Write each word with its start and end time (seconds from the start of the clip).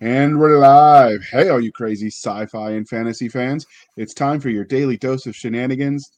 And 0.00 0.40
we're 0.40 0.58
live. 0.58 1.22
Hey, 1.24 1.48
all 1.48 1.60
you 1.60 1.70
crazy 1.70 2.08
sci 2.08 2.46
fi 2.46 2.72
and 2.72 2.88
fantasy 2.88 3.28
fans. 3.28 3.64
It's 3.96 4.12
time 4.12 4.40
for 4.40 4.48
your 4.48 4.64
daily 4.64 4.96
dose 4.96 5.26
of 5.26 5.36
shenanigans. 5.36 6.10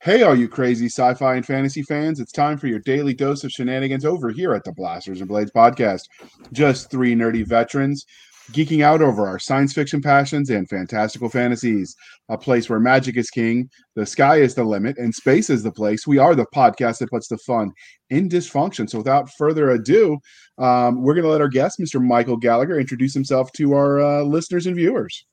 Hey, 0.00 0.22
all 0.22 0.34
you 0.34 0.48
crazy 0.48 0.86
sci 0.86 1.14
fi 1.14 1.34
and 1.34 1.44
fantasy 1.44 1.82
fans. 1.82 2.18
It's 2.18 2.32
time 2.32 2.56
for 2.56 2.66
your 2.66 2.78
daily 2.78 3.12
dose 3.12 3.44
of 3.44 3.50
shenanigans 3.50 4.06
over 4.06 4.30
here 4.30 4.54
at 4.54 4.64
the 4.64 4.72
Blasters 4.72 5.20
and 5.20 5.28
Blades 5.28 5.50
podcast. 5.50 6.04
Just 6.52 6.90
three 6.90 7.14
nerdy 7.14 7.46
veterans 7.46 8.06
geeking 8.52 8.82
out 8.82 9.02
over 9.02 9.26
our 9.26 9.38
science 9.38 9.72
fiction 9.72 10.00
passions 10.00 10.50
and 10.50 10.68
fantastical 10.68 11.28
fantasies. 11.28 11.94
A 12.28 12.38
place 12.38 12.68
where 12.68 12.80
magic 12.80 13.16
is 13.16 13.30
king, 13.30 13.68
the 13.94 14.06
sky 14.06 14.36
is 14.36 14.54
the 14.54 14.64
limit, 14.64 14.98
and 14.98 15.14
space 15.14 15.50
is 15.50 15.62
the 15.62 15.72
place. 15.72 16.06
We 16.06 16.18
are 16.18 16.34
the 16.34 16.46
podcast 16.54 16.98
that 16.98 17.10
puts 17.10 17.28
the 17.28 17.38
fun 17.38 17.72
in 18.10 18.28
dysfunction. 18.28 18.88
So, 18.88 18.98
without 18.98 19.30
further 19.36 19.70
ado, 19.70 20.18
um, 20.58 21.02
we're 21.02 21.14
going 21.14 21.24
to 21.24 21.30
let 21.30 21.40
our 21.40 21.48
guest, 21.48 21.78
Mr. 21.78 22.02
Michael 22.02 22.36
Gallagher, 22.36 22.78
introduce 22.78 23.14
himself 23.14 23.52
to 23.52 23.74
our 23.74 24.00
uh, 24.00 24.22
listeners 24.22 24.66
and 24.66 24.76
viewers. 24.76 25.24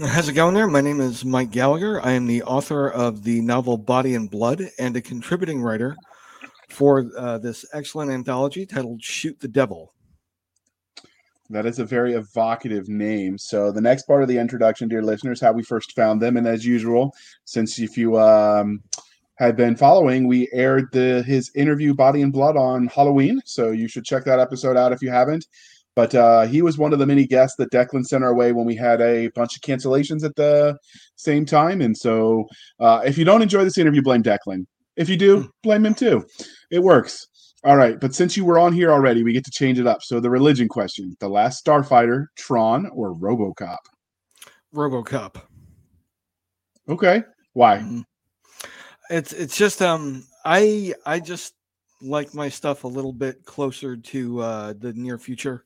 How's 0.00 0.28
it 0.28 0.34
going 0.34 0.54
there? 0.54 0.68
My 0.68 0.80
name 0.80 1.00
is 1.00 1.24
Mike 1.24 1.50
Gallagher. 1.50 2.00
I 2.04 2.12
am 2.12 2.26
the 2.26 2.44
author 2.44 2.88
of 2.88 3.24
the 3.24 3.40
novel 3.40 3.76
Body 3.76 4.14
and 4.14 4.30
Blood 4.30 4.70
and 4.78 4.96
a 4.96 5.00
contributing 5.00 5.60
writer 5.60 5.96
for 6.70 7.10
uh, 7.18 7.38
this 7.38 7.64
excellent 7.72 8.12
anthology 8.12 8.64
titled 8.64 9.02
Shoot 9.02 9.40
the 9.40 9.48
Devil. 9.48 9.92
That 11.52 11.66
is 11.66 11.78
a 11.78 11.84
very 11.84 12.14
evocative 12.14 12.88
name. 12.88 13.36
So 13.36 13.70
the 13.70 13.80
next 13.80 14.04
part 14.04 14.22
of 14.22 14.28
the 14.28 14.38
introduction, 14.38 14.88
dear 14.88 15.02
listeners, 15.02 15.38
how 15.38 15.52
we 15.52 15.62
first 15.62 15.92
found 15.92 16.22
them, 16.22 16.38
and 16.38 16.46
as 16.46 16.64
usual, 16.64 17.14
since 17.44 17.78
if 17.78 17.98
you 17.98 18.18
um, 18.18 18.82
had 19.34 19.54
been 19.54 19.76
following, 19.76 20.26
we 20.26 20.48
aired 20.52 20.90
the 20.92 21.22
his 21.26 21.50
interview 21.54 21.92
"Body 21.92 22.22
and 22.22 22.32
Blood" 22.32 22.56
on 22.56 22.86
Halloween, 22.86 23.42
so 23.44 23.70
you 23.70 23.86
should 23.86 24.06
check 24.06 24.24
that 24.24 24.40
episode 24.40 24.78
out 24.78 24.92
if 24.92 25.02
you 25.02 25.10
haven't. 25.10 25.46
But 25.94 26.14
uh, 26.14 26.46
he 26.46 26.62
was 26.62 26.78
one 26.78 26.94
of 26.94 26.98
the 26.98 27.06
many 27.06 27.26
guests 27.26 27.56
that 27.58 27.70
Declan 27.70 28.06
sent 28.06 28.24
our 28.24 28.34
way 28.34 28.52
when 28.52 28.64
we 28.64 28.74
had 28.74 29.02
a 29.02 29.28
bunch 29.28 29.54
of 29.54 29.60
cancellations 29.60 30.24
at 30.24 30.34
the 30.36 30.78
same 31.16 31.44
time. 31.44 31.82
And 31.82 31.94
so, 31.94 32.48
uh, 32.80 33.02
if 33.04 33.18
you 33.18 33.26
don't 33.26 33.42
enjoy 33.42 33.64
this 33.64 33.76
interview, 33.76 34.00
blame 34.00 34.22
Declan. 34.22 34.64
If 34.96 35.10
you 35.10 35.18
do, 35.18 35.50
blame 35.62 35.84
him 35.84 35.94
too. 35.94 36.24
It 36.70 36.82
works. 36.82 37.26
All 37.64 37.76
right, 37.76 38.00
but 38.00 38.14
since 38.14 38.36
you 38.36 38.44
were 38.44 38.58
on 38.58 38.72
here 38.72 38.90
already, 38.90 39.22
we 39.22 39.32
get 39.32 39.44
to 39.44 39.50
change 39.50 39.78
it 39.78 39.86
up. 39.86 40.02
So 40.02 40.18
the 40.18 40.30
religion 40.30 40.68
question: 40.68 41.16
The 41.20 41.28
Last 41.28 41.64
Starfighter, 41.64 42.26
Tron, 42.36 42.86
or 42.92 43.14
RoboCop? 43.14 43.78
RoboCop. 44.74 45.40
Okay, 46.88 47.22
why? 47.52 47.78
Mm-hmm. 47.78 48.00
It's 49.10 49.32
it's 49.32 49.56
just 49.56 49.80
um 49.80 50.24
I 50.44 50.94
I 51.06 51.20
just 51.20 51.54
like 52.00 52.34
my 52.34 52.48
stuff 52.48 52.82
a 52.82 52.88
little 52.88 53.12
bit 53.12 53.44
closer 53.44 53.96
to 53.96 54.40
uh, 54.40 54.74
the 54.78 54.92
near 54.94 55.18
future. 55.18 55.64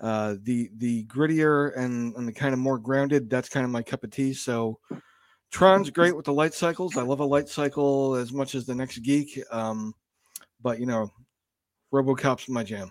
Uh, 0.00 0.34
the 0.42 0.70
the 0.78 1.04
grittier 1.04 1.76
and 1.76 2.16
and 2.16 2.26
the 2.26 2.32
kind 2.32 2.52
of 2.52 2.58
more 2.58 2.78
grounded. 2.78 3.30
That's 3.30 3.48
kind 3.48 3.64
of 3.64 3.70
my 3.70 3.82
cup 3.82 4.02
of 4.02 4.10
tea. 4.10 4.34
So 4.34 4.80
Tron's 5.52 5.90
great 5.90 6.16
with 6.16 6.24
the 6.24 6.32
light 6.32 6.54
cycles. 6.54 6.96
I 6.96 7.02
love 7.02 7.20
a 7.20 7.24
light 7.24 7.48
cycle 7.48 8.16
as 8.16 8.32
much 8.32 8.56
as 8.56 8.66
the 8.66 8.74
next 8.74 8.98
geek. 8.98 9.40
Um, 9.52 9.94
but 10.62 10.78
you 10.78 10.86
know, 10.86 11.10
RoboCop's 11.92 12.48
my 12.48 12.62
jam. 12.62 12.90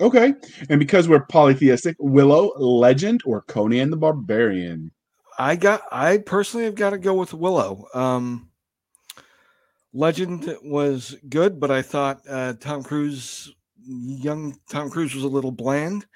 Okay, 0.00 0.34
and 0.70 0.78
because 0.78 1.08
we're 1.08 1.26
polytheistic, 1.26 1.96
Willow, 1.98 2.52
Legend, 2.58 3.20
or 3.26 3.42
Conan 3.42 3.90
the 3.90 3.96
Barbarian? 3.96 4.90
I 5.38 5.56
got. 5.56 5.82
I 5.92 6.18
personally 6.18 6.64
have 6.64 6.74
got 6.74 6.90
to 6.90 6.98
go 6.98 7.14
with 7.14 7.34
Willow. 7.34 7.86
Um, 7.92 8.50
Legend 9.92 10.56
was 10.62 11.16
good, 11.28 11.60
but 11.60 11.70
I 11.70 11.82
thought 11.82 12.20
uh, 12.28 12.54
Tom 12.60 12.82
Cruise, 12.82 13.52
young 13.84 14.56
Tom 14.70 14.88
Cruise, 14.88 15.14
was 15.14 15.24
a 15.24 15.28
little 15.28 15.52
bland. 15.52 16.06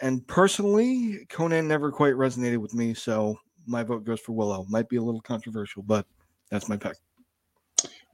And 0.00 0.26
personally, 0.26 1.24
Conan 1.28 1.68
never 1.68 1.92
quite 1.92 2.14
resonated 2.14 2.58
with 2.58 2.74
me, 2.74 2.92
so 2.92 3.36
my 3.66 3.84
vote 3.84 4.04
goes 4.04 4.20
for 4.20 4.32
Willow. 4.32 4.66
Might 4.68 4.88
be 4.88 4.96
a 4.96 5.02
little 5.02 5.20
controversial, 5.20 5.82
but 5.82 6.06
that's 6.50 6.68
my 6.68 6.76
pick 6.76 6.96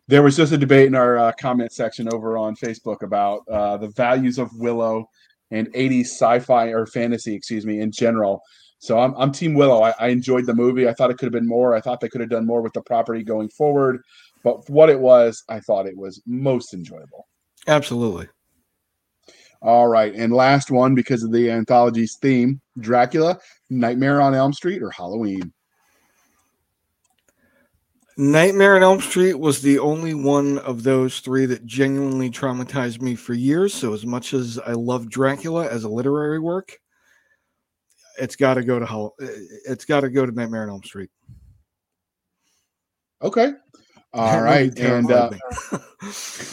there 0.09 0.23
was 0.23 0.37
just 0.37 0.53
a 0.53 0.59
debate 0.59 0.87
in 0.87 0.95
our 0.95 1.19
uh, 1.19 1.33
comment 1.39 1.73
section 1.73 2.09
over 2.13 2.39
on 2.39 2.57
Facebook 2.57 3.03
about 3.03 3.47
uh, 3.49 3.77
the 3.77 3.89
values 3.89 4.39
of 4.39 4.51
Willow 4.57 5.09
and 5.51 5.73
80s 5.75 6.07
sci-fi 6.07 6.69
or 6.69 6.87
fantasy, 6.87 7.35
excuse 7.35 7.65
me, 7.65 7.81
in 7.81 7.93
general. 7.93 8.41
So 8.79 8.99
I'm, 8.99 9.15
I'm 9.17 9.33
Team 9.33 9.55
Willow. 9.55 9.83
I, 9.83 9.95
I 9.99 10.09
enjoyed 10.09 10.47
the 10.47 10.55
movie. 10.55 10.89
I 10.89 10.95
thought 10.95 11.11
it 11.11 11.19
could 11.19 11.27
have 11.27 11.33
been 11.33 11.47
more. 11.47 11.75
I 11.75 11.81
thought 11.81 12.01
they 12.01 12.09
could 12.09 12.23
have 12.23 12.31
done 12.31 12.47
more 12.47 12.63
with 12.63 12.73
the 12.73 12.83
property 12.83 13.23
going 13.23 13.51
forward. 13.51 14.01
But 14.43 14.69
what 14.71 14.89
it 14.89 14.99
was, 14.99 15.45
I 15.49 15.61
thought 15.61 15.87
it 15.87 15.97
was 15.97 16.23
most 16.27 16.73
enjoyable. 16.73 17.27
Absolutely. 17.67 18.29
All 19.61 19.89
right. 19.89 20.15
And 20.15 20.33
last 20.33 20.71
one, 20.71 20.95
because 20.95 21.23
of 21.23 21.33
the 21.33 21.51
anthology's 21.51 22.17
theme 22.23 22.61
Dracula, 22.79 23.39
Nightmare 23.69 24.21
on 24.21 24.35
Elm 24.35 24.53
Street, 24.53 24.83
or 24.83 24.91
Halloween? 24.91 25.53
Nightmare 28.19 28.75
on 28.75 28.83
Elm 28.83 29.01
Street 29.01 29.34
was 29.34 29.62
the 29.62 29.79
only 29.79 30.12
one 30.12 30.59
of 30.59 30.83
those 30.83 31.21
three 31.21 31.47
that 31.47 31.65
genuinely 31.65 32.29
traumatized 32.29 33.01
me 33.01 33.15
for 33.15 33.33
years. 33.33 33.73
So, 33.73 33.95
as 33.95 34.05
much 34.05 34.34
as 34.34 34.59
I 34.59 34.73
love 34.73 35.09
Dracula 35.09 35.69
as 35.69 35.84
a 35.84 35.89
literary 35.89 36.41
work, 36.41 36.77
it's 38.19 38.34
got 38.34 38.55
to 38.55 38.65
go 38.65 38.81
to 38.81 38.84
Hell. 38.84 39.15
It's 39.21 39.84
got 39.84 40.01
to 40.01 40.11
go 40.11 40.27
to 40.27 40.33
Nightmare 40.33 40.65
on 40.65 40.71
Elm 40.71 40.83
Street. 40.83 41.11
Okay. 43.23 43.53
All 44.15 44.41
right, 44.41 44.77
and 44.79 45.13
uh, 45.13 45.31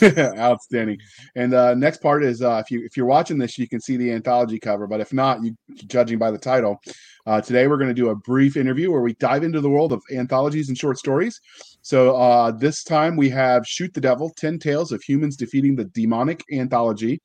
outstanding. 0.38 1.00
And 1.36 1.54
uh, 1.54 1.74
next 1.74 2.02
part 2.02 2.26
is 2.26 2.42
uh, 2.42 2.62
if 2.64 2.70
you 2.70 2.84
if 2.84 2.98
you're 2.98 3.06
watching 3.06 3.38
this, 3.38 3.58
you 3.58 3.68
can 3.68 3.80
see 3.80 3.96
the 3.96 4.12
anthology 4.12 4.60
cover, 4.60 4.88
but 4.88 5.00
if 5.00 5.14
not, 5.14 5.42
you 5.42 5.56
judging 5.88 6.20
by 6.20 6.32
the 6.32 6.38
title. 6.38 6.82
Uh, 7.26 7.40
today 7.40 7.68
we're 7.68 7.78
going 7.78 7.90
to 7.90 7.94
do 7.94 8.10
a 8.10 8.16
brief 8.16 8.58
interview 8.58 8.92
where 8.92 9.02
we 9.02 9.14
dive 9.16 9.44
into 9.44 9.62
the 9.62 9.70
world 9.70 9.94
of 9.94 10.04
anthologies 10.14 10.68
and 10.68 10.78
short 10.78 10.98
stories. 10.98 11.40
So 11.82 12.16
uh, 12.18 12.52
this 12.52 12.84
time 12.84 13.16
we 13.16 13.30
have 13.30 13.66
"Shoot 13.66 13.94
the 13.94 14.02
Devil: 14.02 14.34
Ten 14.36 14.60
Tales 14.60 14.92
of 14.92 15.02
Humans 15.04 15.38
Defeating 15.38 15.78
the 15.78 15.86
Demonic" 15.86 16.44
anthology. 16.52 17.22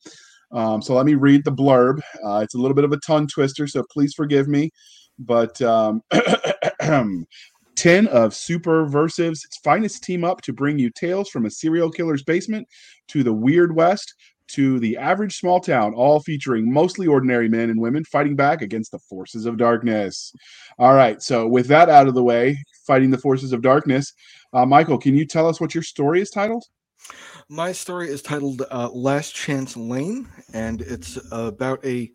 Um, 0.53 0.81
so 0.81 0.95
let 0.95 1.07
me 1.07 1.15
read 1.15 1.45
the 1.45 1.53
blurb. 1.53 2.01
Uh, 2.25 2.39
it's 2.39 2.55
a 2.55 2.59
little 2.59 2.75
bit 2.77 2.85
of 2.85 2.93
a 2.93 2.99
tongue 2.99 3.27
twister, 3.27 3.67
so 3.67 3.83
please 3.91 4.15
forgive 4.15 4.47
me. 4.47 4.71
But 5.19 5.61
um, 5.61 6.03
10 7.81 8.09
of 8.09 8.33
Superversive's 8.33 9.47
finest 9.65 10.05
team 10.05 10.23
up 10.23 10.43
to 10.43 10.53
bring 10.53 10.79
you 10.79 10.91
tales 10.91 11.31
from 11.31 11.47
a 11.47 11.51
serial 11.51 11.91
killer's 11.91 12.23
basement 12.23 12.69
to 13.09 13.23
the 13.23 13.33
Weird 13.33 13.75
West 13.75 14.17
to 14.49 14.79
the 14.81 14.99
average 14.99 15.39
small 15.39 15.61
town, 15.61 15.95
all 15.95 16.21
featuring 16.21 16.71
mostly 16.71 17.07
ordinary 17.07 17.49
men 17.49 17.71
and 17.71 17.81
women 17.81 18.05
fighting 18.05 18.37
back 18.37 18.61
against 18.61 18.91
the 18.91 18.99
forces 18.99 19.47
of 19.47 19.57
darkness. 19.57 20.31
All 20.79 20.93
right, 20.93 21.23
so 21.23 21.49
with 21.49 21.69
that 21.69 21.89
out 21.89 22.07
of 22.07 22.13
the 22.13 22.23
way, 22.23 22.63
fighting 22.87 23.11
the 23.11 23.17
forces 23.17 23.51
of 23.55 23.63
darkness, 23.63 24.13
uh, 24.53 24.67
Michael, 24.67 24.99
can 24.99 25.17
you 25.17 25.25
tell 25.25 25.49
us 25.49 25.59
what 25.59 25.75
your 25.75 25.83
story 25.83 26.21
is 26.21 26.29
titled? 26.29 26.67
My 27.49 27.73
story 27.73 28.11
is 28.11 28.21
titled 28.21 28.63
uh, 28.71 28.91
Last 28.91 29.35
Chance 29.35 29.79
Lane, 29.79 30.29
and 30.53 30.83
it's 30.83 31.19
about 31.33 31.83
a 31.87 32.13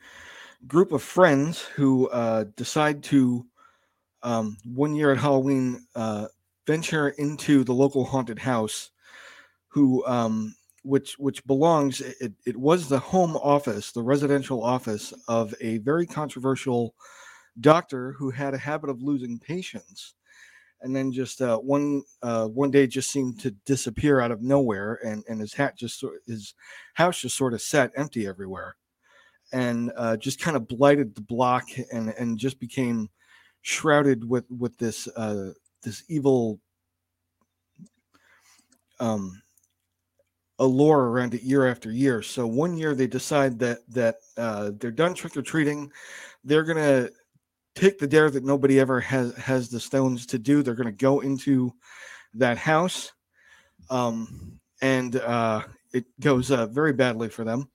group 0.67 0.91
of 0.91 1.01
friends 1.01 1.61
who 1.61 2.07
uh, 2.09 2.45
decide 2.55 3.01
to 3.05 3.47
um, 4.25 4.57
one 4.65 4.95
year 4.95 5.11
at 5.11 5.19
Halloween, 5.19 5.85
uh, 5.95 6.27
venture 6.67 7.09
into 7.09 7.63
the 7.63 7.73
local 7.73 8.03
haunted 8.03 8.39
house, 8.39 8.89
who 9.67 10.05
um, 10.07 10.55
which 10.83 11.13
which 11.19 11.45
belongs 11.45 12.01
it, 12.01 12.33
it 12.45 12.57
was 12.57 12.89
the 12.89 12.99
home 12.99 13.37
office, 13.37 13.91
the 13.91 14.01
residential 14.01 14.63
office 14.63 15.13
of 15.27 15.53
a 15.61 15.77
very 15.77 16.07
controversial 16.07 16.95
doctor 17.61 18.13
who 18.13 18.31
had 18.31 18.55
a 18.55 18.57
habit 18.57 18.89
of 18.89 19.03
losing 19.03 19.37
patients, 19.37 20.15
and 20.81 20.95
then 20.95 21.11
just 21.11 21.39
uh, 21.39 21.59
one 21.59 22.01
uh, 22.23 22.47
one 22.47 22.71
day 22.71 22.87
just 22.87 23.11
seemed 23.11 23.39
to 23.39 23.51
disappear 23.65 24.21
out 24.21 24.31
of 24.31 24.41
nowhere, 24.41 24.99
and 25.05 25.23
and 25.29 25.39
his 25.39 25.53
hat 25.53 25.77
just 25.77 26.03
his 26.25 26.55
house 26.95 27.21
just 27.21 27.37
sort 27.37 27.53
of 27.53 27.61
sat 27.61 27.91
empty 27.95 28.25
everywhere, 28.25 28.75
and 29.53 29.91
uh, 29.95 30.17
just 30.17 30.39
kind 30.39 30.57
of 30.57 30.67
blighted 30.67 31.13
the 31.13 31.21
block, 31.21 31.65
and 31.93 32.09
and 32.17 32.39
just 32.39 32.59
became 32.59 33.07
shrouded 33.65 34.23
with 34.29 34.45
with 34.51 34.77
this 34.77 35.07
uh, 35.17 35.51
this 35.81 36.03
evil 36.07 36.59
um, 38.99 39.41
allure 40.59 41.09
around 41.09 41.33
it 41.33 41.41
year 41.41 41.65
after 41.67 41.91
year. 41.91 42.21
So 42.21 42.45
one 42.45 42.77
year 42.77 42.93
they 42.93 43.07
decide 43.07 43.57
that 43.59 43.79
that 43.89 44.17
uh, 44.37 44.71
they're 44.77 44.91
done 44.91 45.15
trick 45.15 45.35
or 45.35 45.41
treating. 45.41 45.91
They're 46.43 46.63
gonna 46.63 47.09
take 47.73 47.97
the 47.97 48.07
dare 48.07 48.29
that 48.29 48.45
nobody 48.45 48.79
ever 48.79 48.99
has 49.01 49.35
has 49.35 49.69
the 49.69 49.79
stones 49.79 50.27
to 50.27 50.37
do. 50.37 50.61
They're 50.61 50.75
gonna 50.75 50.91
go 50.91 51.21
into 51.21 51.73
that 52.35 52.59
house, 52.59 53.13
um, 53.89 54.59
and 54.79 55.15
uh, 55.15 55.63
it 55.91 56.05
goes 56.19 56.51
uh, 56.51 56.67
very 56.67 56.93
badly 56.93 57.29
for 57.29 57.43
them. 57.43 57.67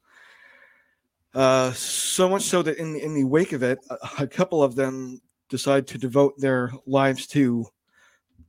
Uh, 1.35 1.73
so 1.73 2.29
much 2.29 2.43
so 2.43 2.63
that 2.63 2.79
in 2.79 2.95
in 2.95 3.13
the 3.13 3.25
wake 3.25 3.53
of 3.53 3.65
it, 3.65 3.81
a, 3.91 3.97
a 4.21 4.27
couple 4.29 4.63
of 4.63 4.77
them 4.77 5.21
decide 5.51 5.87
to 5.89 5.99
devote 5.99 6.35
their 6.39 6.73
lives 6.87 7.27
to 7.27 7.67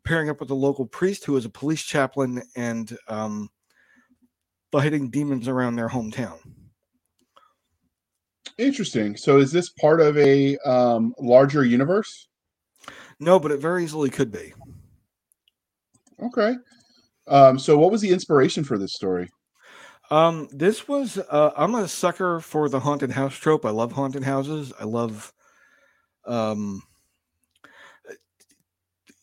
pairing 0.04 0.30
up 0.30 0.40
with 0.40 0.50
a 0.50 0.56
local 0.56 0.86
priest 0.86 1.26
who 1.26 1.36
is 1.36 1.46
a 1.46 1.50
police 1.50 1.84
chaplain 1.84 2.42
and 2.56 2.98
um, 3.08 3.50
fighting 4.72 5.10
demons 5.10 5.48
around 5.48 5.76
their 5.76 5.90
hometown. 5.90 6.38
Interesting. 8.58 9.18
So, 9.18 9.40
is 9.40 9.52
this 9.52 9.70
part 9.70 10.02
of 10.02 10.18
a 10.18 10.58
um, 10.60 11.14
larger 11.20 11.66
universe? 11.66 12.28
No, 13.20 13.40
but 13.40 13.52
it 13.52 13.60
very 13.60 13.84
easily 13.84 14.10
could 14.10 14.32
be. 14.32 14.54
Okay. 16.22 16.56
Um, 17.28 17.58
so, 17.58 17.78
what 17.78 17.92
was 17.92 18.02
the 18.02 18.12
inspiration 18.12 18.64
for 18.64 18.78
this 18.78 18.94
story? 18.94 19.30
Um, 20.10 20.50
this 20.52 20.88
was 20.88 21.18
uh, 21.18 21.52
I'm 21.56 21.74
a 21.76 21.88
sucker 21.88 22.42
for 22.42 22.68
the 22.68 22.82
haunted 22.82 23.12
house 23.12 23.36
trope. 23.36 23.66
I 23.66 23.70
love 23.70 23.94
haunted 23.94 24.24
houses. 24.24 24.74
I 24.80 24.84
love 24.84 25.34
um 26.28 26.84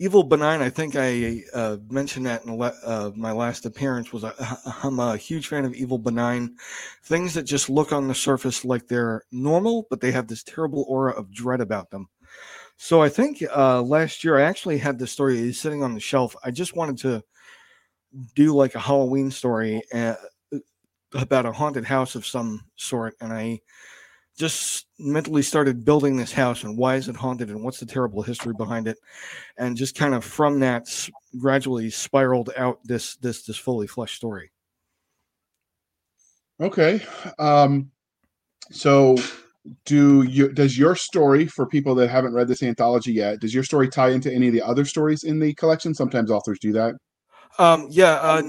Evil 0.01 0.23
Benign, 0.23 0.63
I 0.63 0.71
think 0.71 0.95
I 0.95 1.43
uh, 1.53 1.77
mentioned 1.91 2.27
that 2.27 2.45
in 2.45 2.63
uh, 2.63 3.11
my 3.17 3.33
last 3.33 3.67
appearance. 3.67 4.13
Was 4.13 4.23
i 4.23 4.33
am 4.85 5.01
a 5.01 5.17
huge 5.17 5.49
fan 5.49 5.65
of 5.65 5.75
Evil 5.75 5.99
Benign, 5.99 6.55
things 7.03 7.35
that 7.35 7.43
just 7.43 7.69
look 7.69 7.93
on 7.93 8.07
the 8.07 8.15
surface 8.15 8.65
like 8.65 8.87
they're 8.87 9.25
normal, 9.33 9.89
but 9.91 10.01
they 10.01 10.13
have 10.13 10.29
this 10.29 10.45
terrible 10.45 10.85
aura 10.89 11.13
of 11.15 11.33
dread 11.33 11.61
about 11.61 11.91
them. 11.91 12.09
So 12.77 13.03
I 13.03 13.09
think 13.09 13.43
uh, 13.57 13.83
last 13.83 14.23
year 14.23 14.39
I 14.39 14.43
actually 14.43 14.79
had 14.79 15.01
this 15.01 15.11
story 15.11 15.53
sitting 15.53 15.83
on 15.83 15.95
the 15.95 16.01
shelf. 16.01 16.37
I 16.45 16.53
just 16.53 16.77
wanted 16.77 16.99
to 16.99 17.25
do 18.37 18.55
like 18.55 18.77
a 18.77 18.81
Halloween 18.81 19.33
story 19.33 19.83
uh, 19.93 20.15
about 21.13 21.45
a 21.45 21.53
haunted 21.53 21.85
house 21.85 22.15
of 22.15 22.25
some 22.25 22.65
sort, 22.77 23.17
and 23.21 23.33
I 23.33 23.61
just 24.39 24.87
mentally 24.99 25.43
started 25.43 25.85
building 25.85 26.17
this 26.17 26.33
house 26.33 26.63
and 26.63 26.79
why 26.79 26.95
is 26.95 27.09
it 27.09 27.17
haunted 27.17 27.51
and 27.51 27.63
what's 27.63 27.81
the 27.81 27.87
terrible 27.87 28.23
history 28.23 28.55
behind 28.57 28.87
it? 28.87 28.97
And 29.57 29.77
just 29.77 29.97
kind 29.97 30.15
of 30.15 30.25
from 30.25 30.61
that 30.61 30.87
gradually 31.39 31.91
spiraled 31.91 32.51
out 32.57 32.79
this 32.85 33.17
this 33.17 33.43
this 33.43 33.57
fully 33.57 33.87
fleshed 33.87 34.17
story. 34.17 34.51
Okay 36.61 37.03
um 37.39 37.91
so 38.71 39.17
do 39.85 40.23
you 40.23 40.53
does 40.53 40.79
your 40.79 40.95
story 40.95 41.47
for 41.47 41.67
people 41.67 41.95
that 41.97 42.09
haven't 42.09 42.33
read 42.33 42.49
this 42.49 42.63
anthology 42.63 43.13
yet 43.13 43.41
does 43.41 43.53
your 43.53 43.65
story 43.65 43.89
tie 43.89 44.11
into 44.11 44.33
any 44.33 44.47
of 44.47 44.55
the 44.55 44.63
other 44.63 44.85
stories 44.85 45.25
in 45.25 45.41
the 45.41 45.53
collection? 45.55 45.95
Sometimes 45.95 46.31
authors 46.31 46.59
do 46.61 46.73
that. 46.73 46.95
Um 47.59 47.89
yeah 47.91 48.15
uh, 48.15 48.43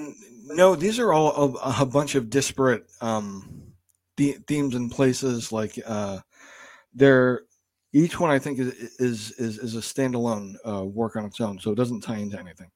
no 0.46 0.76
these 0.76 1.00
are 1.00 1.12
all 1.12 1.56
a, 1.56 1.82
a 1.82 1.86
bunch 1.86 2.16
of 2.16 2.30
disparate 2.30 2.86
um 3.02 3.69
the- 4.20 4.38
themes 4.48 4.76
and 4.76 4.92
places 4.92 5.52
like 5.52 5.80
uh 5.88 6.20
they're 6.94 7.42
each 7.94 8.20
one 8.20 8.30
i 8.30 8.38
think 8.38 8.60
is 8.60 8.74
is 9.00 9.32
is, 9.32 9.58
is 9.58 9.76
a 9.76 9.80
standalone 9.80 10.56
uh, 10.66 10.84
work 10.84 11.16
on 11.16 11.26
its 11.26 11.42
own 11.42 11.58
so 11.60 11.72
it 11.72 11.76
doesn't 11.76 12.02
tie 12.02 12.18
into 12.18 12.40
anything. 12.40 12.70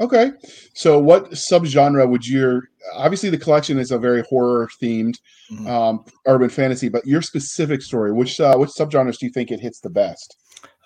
Okay. 0.00 0.30
So 0.74 0.98
what 0.98 1.30
subgenre 1.32 2.08
would 2.08 2.26
your 2.26 2.68
obviously 2.94 3.30
the 3.30 3.38
collection 3.38 3.78
is 3.78 3.90
a 3.90 3.98
very 3.98 4.22
horror 4.22 4.68
themed 4.80 5.18
mm-hmm. 5.50 5.66
um, 5.66 6.04
urban 6.26 6.48
fantasy 6.48 6.88
but 6.88 7.04
your 7.06 7.22
specific 7.22 7.82
story 7.82 8.12
which 8.12 8.38
uh, 8.40 8.56
which 8.56 8.70
subgenres 8.70 9.18
do 9.18 9.26
you 9.26 9.32
think 9.32 9.50
it 9.50 9.60
hits 9.60 9.80
the 9.80 9.90
best? 9.90 10.36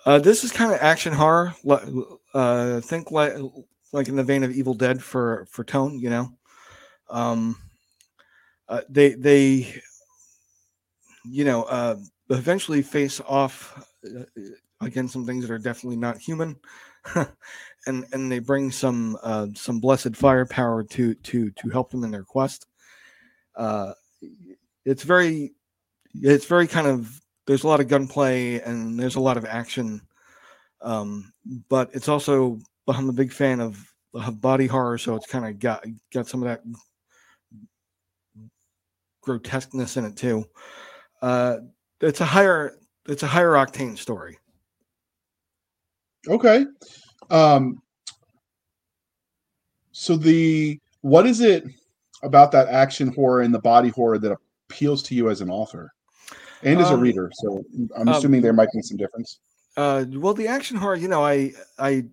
Uh, 0.06 0.18
this 0.18 0.42
is 0.44 0.50
kind 0.50 0.72
of 0.72 0.78
action 0.80 1.12
horror 1.12 1.54
uh, 2.34 2.80
think 2.80 3.10
like 3.10 3.34
like 3.92 4.08
in 4.08 4.16
the 4.16 4.24
vein 4.24 4.42
of 4.42 4.50
evil 4.50 4.74
dead 4.74 5.02
for 5.02 5.46
for 5.50 5.64
tone 5.64 5.98
you 5.98 6.08
know? 6.08 6.30
Um 7.10 7.56
uh, 8.72 8.80
they 8.88 9.10
they 9.10 9.74
you 11.26 11.44
know 11.44 11.64
uh, 11.64 11.96
eventually 12.30 12.80
face 12.80 13.20
off 13.28 13.86
uh, 14.06 14.24
against 14.80 15.12
some 15.12 15.26
things 15.26 15.46
that 15.46 15.52
are 15.52 15.58
definitely 15.58 15.98
not 15.98 16.18
human. 16.18 16.56
And 17.84 18.06
and 18.12 18.30
they 18.30 18.38
bring 18.38 18.70
some 18.70 19.18
uh, 19.24 19.48
some 19.56 19.80
blessed 19.80 20.14
firepower 20.14 20.84
to 20.84 21.14
to 21.14 21.50
to 21.50 21.68
help 21.68 21.90
them 21.90 22.04
in 22.04 22.12
their 22.12 22.22
quest. 22.22 22.68
Uh, 23.56 23.94
it's 24.84 25.02
very 25.02 25.52
it's 26.14 26.46
very 26.46 26.68
kind 26.68 26.86
of 26.86 27.20
there's 27.48 27.64
a 27.64 27.66
lot 27.66 27.80
of 27.80 27.88
gunplay 27.88 28.60
and 28.60 28.96
there's 29.00 29.16
a 29.16 29.20
lot 29.20 29.36
of 29.36 29.44
action. 29.44 30.00
Um, 30.80 31.32
but 31.68 31.90
it's 31.92 32.08
also 32.08 32.60
i'm 32.88 33.08
a 33.08 33.12
big 33.12 33.32
fan 33.32 33.60
of, 33.60 33.84
of 34.14 34.40
body 34.40 34.66
horror 34.66 34.98
so 34.98 35.14
it's 35.16 35.26
kind 35.26 35.46
of 35.46 35.58
got 35.58 35.84
got 36.12 36.26
some 36.26 36.42
of 36.42 36.48
that 36.48 36.62
grotesqueness 39.22 39.96
in 39.96 40.04
it 40.04 40.16
too. 40.16 40.44
Uh, 41.22 41.58
it's 42.00 42.20
a 42.20 42.24
higher 42.24 42.76
it's 43.08 43.22
a 43.22 43.26
higher 43.26 43.52
octane 43.52 43.96
story. 43.96 44.38
Okay. 46.28 46.66
Um, 47.30 47.82
so 49.92 50.16
the 50.16 50.78
what 51.00 51.26
is 51.26 51.40
it 51.40 51.64
about 52.22 52.52
that 52.52 52.68
action 52.68 53.12
horror 53.12 53.42
and 53.42 53.54
the 53.54 53.60
body 53.60 53.88
horror 53.88 54.18
that 54.18 54.36
appeals 54.68 55.02
to 55.04 55.14
you 55.14 55.30
as 55.30 55.40
an 55.40 55.50
author 55.50 55.92
and 56.62 56.80
as 56.80 56.88
um, 56.88 56.94
a 56.94 56.96
reader? 56.96 57.30
So 57.34 57.62
I'm 57.96 58.08
um, 58.08 58.14
assuming 58.14 58.38
um, 58.38 58.42
there 58.42 58.52
might 58.52 58.68
be 58.72 58.82
some 58.82 58.96
difference. 58.96 59.40
Uh, 59.76 60.04
well, 60.12 60.34
the 60.34 60.48
action 60.48 60.76
horror, 60.76 60.96
you 60.96 61.08
know, 61.08 61.24
I 61.24 61.52
I 61.78 62.04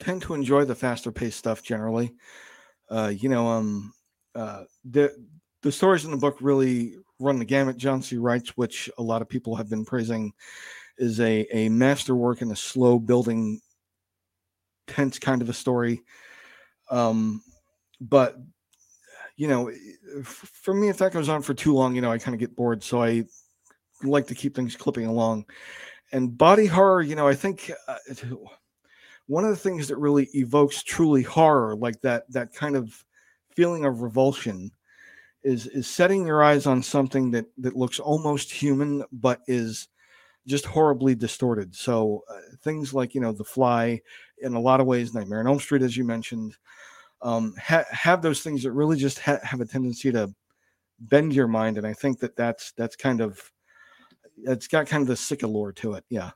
tend 0.00 0.22
to 0.22 0.34
enjoy 0.34 0.64
the 0.64 0.74
faster 0.74 1.12
paced 1.12 1.38
stuff 1.38 1.62
generally. 1.62 2.14
Uh, 2.90 3.12
you 3.14 3.28
know, 3.28 3.46
um, 3.46 3.92
uh, 4.34 4.64
the 4.84 5.14
the 5.62 5.72
stories 5.72 6.04
in 6.04 6.10
the 6.10 6.16
book 6.16 6.38
really 6.40 6.96
run 7.18 7.38
the 7.38 7.44
gamut. 7.44 7.76
John 7.76 8.02
C. 8.02 8.16
Wright's, 8.16 8.56
which 8.56 8.90
a 8.98 9.02
lot 9.02 9.22
of 9.22 9.28
people 9.28 9.56
have 9.56 9.68
been 9.68 9.84
praising, 9.84 10.32
is 10.98 11.20
a 11.20 11.46
a 11.52 11.68
masterwork 11.68 12.42
in 12.42 12.50
a 12.50 12.56
slow 12.56 12.98
building, 12.98 13.60
tense 14.86 15.18
kind 15.18 15.42
of 15.42 15.48
a 15.48 15.54
story. 15.54 16.02
Um, 16.90 17.42
but 18.00 18.36
you 19.36 19.46
know, 19.46 19.70
for 20.24 20.74
me, 20.74 20.88
if 20.88 20.98
that 20.98 21.12
goes 21.12 21.28
on 21.28 21.42
for 21.42 21.54
too 21.54 21.72
long, 21.72 21.94
you 21.94 22.00
know, 22.00 22.10
I 22.10 22.18
kind 22.18 22.34
of 22.34 22.40
get 22.40 22.56
bored. 22.56 22.82
So 22.82 23.02
I 23.02 23.24
like 24.02 24.26
to 24.28 24.34
keep 24.34 24.54
things 24.54 24.76
clipping 24.76 25.06
along. 25.06 25.46
And 26.10 26.36
body 26.36 26.66
horror, 26.66 27.02
you 27.02 27.14
know, 27.14 27.28
I 27.28 27.34
think 27.34 27.70
uh, 27.86 27.96
one 29.26 29.44
of 29.44 29.50
the 29.50 29.56
things 29.56 29.88
that 29.88 29.96
really 29.96 30.28
evokes 30.34 30.82
truly 30.82 31.22
horror, 31.22 31.76
like 31.76 32.00
that 32.00 32.24
that 32.32 32.52
kind 32.52 32.76
of 32.76 33.04
feeling 33.54 33.84
of 33.84 34.02
revulsion 34.02 34.70
is 35.42 35.66
is 35.66 35.86
setting 35.86 36.26
your 36.26 36.42
eyes 36.42 36.66
on 36.66 36.82
something 36.82 37.30
that 37.30 37.46
that 37.58 37.76
looks 37.76 37.98
almost 38.00 38.50
human 38.50 39.04
but 39.12 39.40
is 39.46 39.88
just 40.46 40.64
horribly 40.64 41.14
distorted. 41.14 41.74
So 41.74 42.24
uh, 42.30 42.40
things 42.62 42.94
like 42.94 43.14
you 43.14 43.20
know 43.20 43.32
the 43.32 43.44
fly, 43.44 44.00
in 44.42 44.54
a 44.54 44.60
lot 44.60 44.80
of 44.80 44.86
ways, 44.86 45.14
Nightmare 45.14 45.40
on 45.40 45.46
Elm 45.46 45.60
Street, 45.60 45.82
as 45.82 45.96
you 45.96 46.04
mentioned, 46.04 46.56
um, 47.22 47.54
ha- 47.62 47.84
have 47.90 48.22
those 48.22 48.42
things 48.42 48.62
that 48.62 48.72
really 48.72 48.96
just 48.96 49.18
ha- 49.18 49.40
have 49.42 49.60
a 49.60 49.66
tendency 49.66 50.10
to 50.12 50.34
bend 51.00 51.34
your 51.34 51.48
mind, 51.48 51.78
and 51.78 51.86
I 51.86 51.92
think 51.92 52.18
that 52.20 52.36
that's 52.36 52.72
that's 52.72 52.96
kind 52.96 53.20
of 53.20 53.40
it's 54.44 54.68
got 54.68 54.86
kind 54.86 55.02
of 55.02 55.08
the 55.08 55.16
sick 55.16 55.42
allure 55.42 55.72
to 55.72 55.94
it. 55.94 56.04
Yeah. 56.08 56.30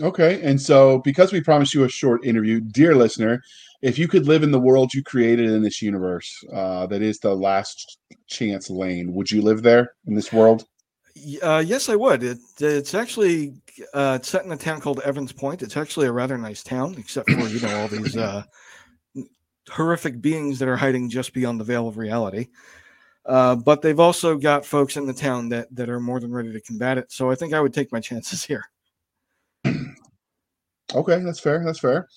Okay. 0.00 0.40
And 0.42 0.60
so, 0.60 0.98
because 0.98 1.32
we 1.32 1.40
promised 1.40 1.74
you 1.74 1.84
a 1.84 1.88
short 1.88 2.24
interview, 2.24 2.60
dear 2.60 2.94
listener, 2.94 3.42
if 3.82 3.98
you 3.98 4.08
could 4.08 4.26
live 4.26 4.42
in 4.42 4.50
the 4.50 4.60
world 4.60 4.92
you 4.92 5.02
created 5.02 5.50
in 5.50 5.62
this 5.62 5.80
universe, 5.80 6.44
uh, 6.52 6.86
that 6.86 7.02
is 7.02 7.18
the 7.18 7.34
last 7.34 7.98
chance 8.26 8.70
lane, 8.70 9.12
would 9.14 9.30
you 9.30 9.42
live 9.42 9.62
there 9.62 9.94
in 10.06 10.14
this 10.14 10.32
world? 10.32 10.64
Uh, 11.42 11.62
yes, 11.64 11.88
I 11.88 11.96
would. 11.96 12.22
It, 12.22 12.38
it's 12.60 12.94
actually 12.94 13.54
uh, 13.94 14.18
it's 14.20 14.28
set 14.28 14.44
in 14.44 14.52
a 14.52 14.56
town 14.56 14.80
called 14.80 15.00
Evans 15.00 15.32
Point. 15.32 15.62
It's 15.62 15.76
actually 15.76 16.06
a 16.06 16.12
rather 16.12 16.38
nice 16.38 16.62
town, 16.62 16.94
except 16.98 17.30
for 17.30 17.40
you 17.48 17.60
know 17.60 17.80
all 17.80 17.88
these 17.88 18.16
uh, 18.16 18.42
horrific 19.70 20.20
beings 20.20 20.58
that 20.58 20.68
are 20.68 20.76
hiding 20.76 21.10
just 21.10 21.32
beyond 21.32 21.58
the 21.58 21.64
veil 21.64 21.88
of 21.88 21.96
reality. 21.96 22.48
Uh, 23.26 23.56
but 23.56 23.82
they've 23.82 24.00
also 24.00 24.36
got 24.36 24.64
folks 24.64 24.96
in 24.96 25.06
the 25.06 25.12
town 25.12 25.48
that 25.50 25.74
that 25.74 25.90
are 25.90 26.00
more 26.00 26.20
than 26.20 26.32
ready 26.32 26.52
to 26.52 26.60
combat 26.60 26.96
it. 26.96 27.10
So 27.12 27.30
I 27.30 27.34
think 27.34 27.52
I 27.52 27.60
would 27.60 27.74
take 27.74 27.92
my 27.92 28.00
chances 28.00 28.44
here. 28.50 28.64
Okay, 30.94 31.20
that's 31.20 31.40
fair. 31.40 31.62
That's 31.64 31.78
fair. 31.78 32.08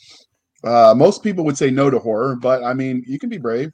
Uh, 0.63 0.94
most 0.96 1.24
people 1.24 1.44
would 1.46 1.58
say 1.58 1.70
no 1.70 1.89
to 1.89 2.00
horror, 2.00 2.36
but 2.36 2.63
I 2.63 2.74
mean, 2.74 3.03
you 3.06 3.20
can 3.20 3.30
be 3.30 3.38
brave. 3.38 3.72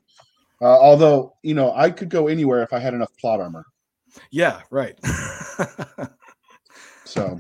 Uh, 0.62 0.78
although, 0.78 1.36
you 1.44 1.54
know, 1.54 1.74
I 1.74 1.90
could 1.90 2.10
go 2.10 2.28
anywhere 2.28 2.64
if 2.64 2.74
I 2.74 2.80
had 2.80 2.94
enough 2.94 3.12
plot 3.20 3.40
armor. 3.40 3.66
Yeah, 4.32 4.62
right. 4.72 4.98
so, 7.06 7.40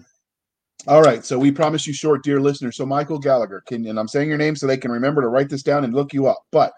all 0.88 1.01
right. 1.01 1.25
So 1.25 1.38
we 1.38 1.51
promise 1.51 1.86
you 1.86 1.94
short, 1.94 2.24
dear 2.24 2.39
listener. 2.39 2.72
So 2.72 2.86
Michael 2.86 3.20
Gallagher, 3.20 3.62
can 3.66 3.86
and 3.88 4.00
I'm 4.00 4.08
saying 4.08 4.30
your 4.30 4.38
name 4.38 4.56
so 4.56 4.68
they 4.68 4.78
can 4.78 4.92
remember 4.92 5.22
to 5.22 5.28
write 5.28 5.50
this 5.50 5.63
down 5.63 5.84
and 5.84 5.94
look 5.94 6.13
you 6.13 6.28
up. 6.28 6.44
But 6.51 6.72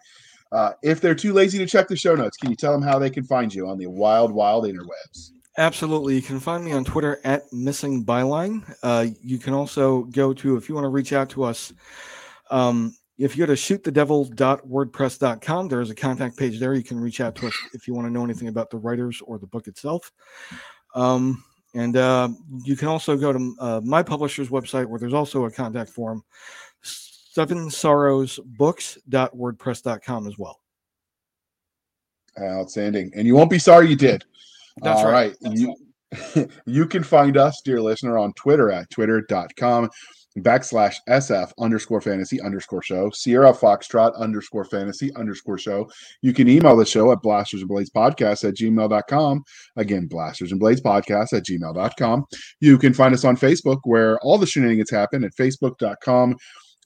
uh, 0.51 0.71
if 0.81 0.99
they're 0.99 1.15
too 1.15 1.33
lazy 1.33 1.57
to 1.59 1.67
check 1.67 1.87
the 1.87 1.95
show 1.95 2.15
notes, 2.15 2.37
can 2.37 2.49
you 2.49 2.55
tell 2.55 2.71
them 2.71 2.81
how 2.81 2.97
they 2.97 3.09
can 3.09 3.23
find 3.23 3.53
you 3.53 3.67
on 3.67 3.77
the 3.77 3.87
wild, 3.87 4.31
wild 4.31 4.65
interwebs? 4.65 5.31
Absolutely. 5.57 6.15
You 6.15 6.21
can 6.21 6.39
find 6.39 6.63
me 6.63 6.71
on 6.71 6.85
Twitter 6.85 7.19
at 7.25 7.51
Missing 7.51 8.05
Byline. 8.05 8.63
Uh, 8.81 9.07
you 9.21 9.37
can 9.37 9.53
also 9.53 10.03
go 10.03 10.33
to, 10.33 10.55
if 10.55 10.69
you 10.69 10.75
want 10.75 10.85
to 10.85 10.89
reach 10.89 11.11
out 11.11 11.29
to 11.31 11.43
us, 11.43 11.73
um, 12.49 12.95
if 13.17 13.35
you 13.35 13.45
go 13.45 13.53
to 13.53 13.59
shootthedevil.wordpress.com, 13.59 15.67
there's 15.67 15.89
a 15.89 15.95
contact 15.95 16.37
page 16.37 16.57
there. 16.59 16.73
You 16.73 16.83
can 16.83 16.99
reach 16.99 17.21
out 17.21 17.35
to 17.35 17.47
us 17.47 17.53
if 17.73 17.87
you 17.87 17.93
want 17.93 18.07
to 18.07 18.11
know 18.11 18.23
anything 18.23 18.47
about 18.47 18.69
the 18.69 18.77
writers 18.77 19.21
or 19.25 19.37
the 19.37 19.45
book 19.45 19.67
itself. 19.67 20.11
Um, 20.95 21.43
and 21.73 21.97
uh, 21.97 22.29
you 22.63 22.75
can 22.75 22.87
also 22.87 23.17
go 23.17 23.33
to 23.33 23.55
uh, 23.59 23.81
my 23.83 24.03
publisher's 24.03 24.49
website 24.49 24.85
where 24.85 24.99
there's 24.99 25.13
also 25.13 25.45
a 25.45 25.51
contact 25.51 25.91
form. 25.91 26.23
seven 26.81 27.69
sorrows 27.69 28.39
books.wordpress.com 28.43 30.27
as 30.27 30.37
well. 30.37 30.59
Outstanding. 32.39 33.11
And 33.15 33.27
you 33.27 33.35
won't 33.35 33.49
be 33.49 33.59
sorry 33.59 33.89
you 33.89 33.95
did. 33.95 34.23
That's 34.81 35.01
All 35.01 35.11
right. 35.11 35.35
right. 35.43 35.53
You, 35.53 35.75
you 36.65 36.85
can 36.85 37.03
find 37.03 37.37
us, 37.37 37.61
dear 37.63 37.81
listener, 37.81 38.17
on 38.17 38.33
Twitter 38.33 38.71
at 38.71 38.89
twitter.com 38.89 39.89
backslash 40.39 40.95
SF 41.09 41.51
underscore 41.59 42.01
fantasy 42.01 42.41
underscore 42.41 42.81
show, 42.81 43.09
Sierra 43.11 43.53
Foxtrot 43.53 44.15
underscore 44.17 44.65
fantasy 44.65 45.13
underscore 45.15 45.57
show. 45.57 45.89
You 46.21 46.33
can 46.33 46.47
email 46.47 46.75
the 46.77 46.85
show 46.85 47.11
at 47.11 47.21
blasters 47.21 47.61
and 47.61 47.69
blades 47.69 47.89
podcast 47.89 48.47
at 48.47 48.55
gmail.com. 48.55 49.43
Again, 49.75 50.07
blasters 50.07 50.51
and 50.51 50.59
blades 50.59 50.81
podcast 50.81 51.33
at 51.33 51.45
gmail.com. 51.45 52.25
You 52.61 52.77
can 52.77 52.93
find 52.93 53.13
us 53.13 53.25
on 53.25 53.35
Facebook 53.35 53.79
where 53.83 54.19
all 54.19 54.37
the 54.37 54.47
shenanigans 54.47 54.91
happen 54.91 55.23
at 55.23 55.35
facebook.com 55.35 56.37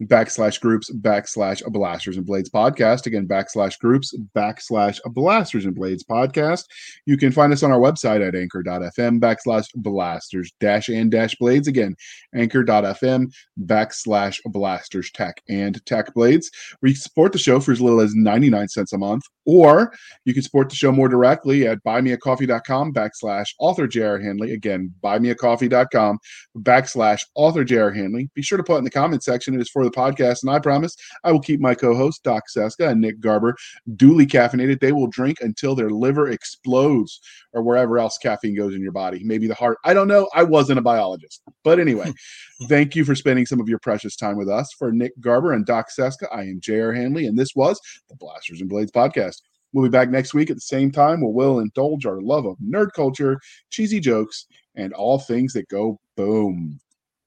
backslash 0.03 0.59
groups 0.59 0.91
backslash 0.91 1.63
blasters 1.71 2.17
and 2.17 2.25
blades 2.25 2.49
podcast. 2.49 3.05
Again 3.05 3.27
backslash 3.27 3.79
groups 3.79 4.15
backslash 4.35 4.99
blasters 5.07 5.65
and 5.65 5.75
blades 5.75 6.03
podcast. 6.03 6.65
You 7.05 7.17
can 7.17 7.31
find 7.31 7.53
us 7.53 7.63
on 7.63 7.71
our 7.71 7.79
website 7.79 8.25
at 8.25 8.35
anchor.fm 8.35 9.19
backslash 9.19 9.67
blasters 9.75 10.51
dash 10.59 10.89
and 10.89 11.09
dash 11.09 11.35
blades. 11.35 11.67
Again 11.67 11.95
anchor.fm 12.33 13.31
backslash 13.65 14.39
blasters 14.45 15.11
tech 15.11 15.41
and 15.49 15.83
tech 15.85 16.13
blades. 16.13 16.51
Where 16.79 16.89
you 16.89 16.95
support 16.95 17.31
the 17.31 17.39
show 17.39 17.59
for 17.59 17.71
as 17.71 17.81
little 17.81 18.01
as 18.01 18.13
99 18.15 18.67
cents 18.67 18.93
a 18.93 18.97
month 18.97 19.23
or 19.45 19.93
you 20.25 20.33
can 20.33 20.43
support 20.43 20.69
the 20.69 20.75
show 20.75 20.91
more 20.91 21.07
directly 21.07 21.67
at 21.67 21.83
buymeacoffee.com 21.83 22.93
backslash 22.93 23.53
author 23.59 23.87
j.r 23.87 24.19
handley. 24.19 24.51
Again 24.51 24.93
buymeacoffee.com 25.03 26.19
backslash 26.57 27.21
author 27.35 27.63
j.r 27.63 27.91
handley. 27.91 28.29
Be 28.33 28.41
sure 28.41 28.57
to 28.57 28.63
put 28.63 28.77
in 28.77 28.83
the 28.83 28.89
comment 28.89 29.23
section. 29.23 29.53
It 29.53 29.61
is 29.61 29.69
for 29.69 29.84
the 29.85 29.91
podcast 29.91 30.43
and 30.43 30.51
i 30.51 30.59
promise 30.59 30.95
i 31.23 31.31
will 31.31 31.39
keep 31.39 31.59
my 31.59 31.73
co-hosts 31.73 32.21
doc 32.21 32.43
seska 32.53 32.89
and 32.89 33.01
nick 33.01 33.19
garber 33.19 33.55
duly 33.95 34.25
caffeinated. 34.25 34.79
They 34.79 34.91
will 34.91 35.07
drink 35.07 35.37
until 35.41 35.75
their 35.75 35.89
liver 35.89 36.29
explodes 36.29 37.19
or 37.53 37.63
wherever 37.63 37.97
else 37.97 38.17
caffeine 38.17 38.55
goes 38.55 38.73
in 38.73 38.81
your 38.81 38.91
body 38.91 39.23
maybe 39.23 39.47
the 39.47 39.55
heart. 39.55 39.77
I 39.83 39.93
don't 39.93 40.07
know. 40.07 40.29
I 40.33 40.43
wasn't 40.43 40.79
a 40.79 40.81
biologist. 40.81 41.41
But 41.63 41.79
anyway 41.79 42.13
thank 42.67 42.95
you 42.95 43.05
for 43.05 43.15
spending 43.15 43.45
some 43.45 43.59
of 43.59 43.69
your 43.69 43.79
precious 43.79 44.15
time 44.15 44.37
with 44.37 44.49
us. 44.49 44.73
For 44.77 44.91
nick 44.91 45.13
garber 45.19 45.53
and 45.53 45.65
doc 45.65 45.87
seska 45.97 46.27
i 46.31 46.41
am 46.41 46.59
j.r 46.61 46.93
handley 46.93 47.25
and 47.25 47.37
this 47.37 47.55
was 47.55 47.79
the 48.09 48.15
blasters 48.15 48.61
and 48.61 48.69
blades 48.69 48.91
podcast. 48.91 49.41
We'll 49.73 49.85
be 49.85 49.89
back 49.89 50.09
next 50.09 50.33
week 50.33 50.49
at 50.49 50.55
the 50.55 50.61
same 50.61 50.89
time 50.89 51.19
where 51.19 51.31
we'll 51.31 51.59
indulge 51.59 52.05
our 52.05 52.21
love 52.21 52.45
of 52.45 52.57
nerd 52.59 52.93
culture, 52.95 53.41
cheesy 53.71 53.99
jokes, 53.99 54.47
and 54.75 54.93
all 54.93 55.19
things 55.19 55.51
that 55.53 55.67
go 55.67 55.99
boom. 56.15 56.79